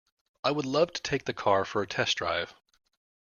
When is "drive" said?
2.17-2.55